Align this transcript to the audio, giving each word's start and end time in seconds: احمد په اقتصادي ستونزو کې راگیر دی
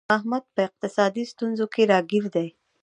احمد 0.17 0.43
په 0.53 0.61
اقتصادي 0.67 1.23
ستونزو 1.31 1.65
کې 1.73 1.83
راگیر 1.91 2.25
دی 2.35 2.47